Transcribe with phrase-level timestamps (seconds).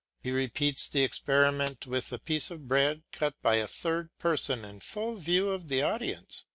[0.23, 4.79] He repeats the experiment with a piece of bread cut by a third person in
[4.79, 6.45] full view of the audience.